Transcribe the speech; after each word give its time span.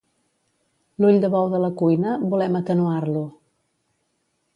L'ull 1.03 1.19
de 1.25 1.29
bou 1.35 1.51
de 1.51 1.59
la 1.63 1.69
cuina, 1.81 2.15
volem 2.31 2.57
atenuar-lo. 2.61 3.23